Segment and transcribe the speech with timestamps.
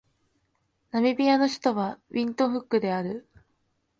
[0.89, 3.29] ナミビアの首都はウィントフックである